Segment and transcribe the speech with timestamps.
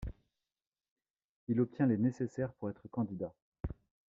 [1.47, 3.35] Il obtient les nécessaires pour être candidat.